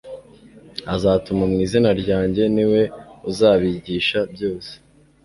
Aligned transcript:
azatuma 0.95 1.43
mu 1.51 1.57
izina 1.65 1.89
ryanjye 2.01 2.43
ni 2.55 2.65
we 2.71 2.81
uzabigisha 3.29 4.19
byose 4.33 4.71